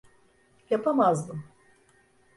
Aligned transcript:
Yapamazdım. 0.69 1.43